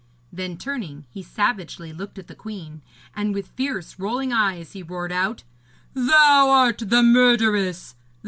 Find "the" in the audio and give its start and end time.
2.25-2.33, 6.87-7.03